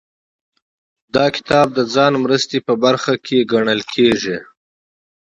[1.15, 4.37] دا کتاب د ځان مرستې په برخه کې ګڼل کیږي.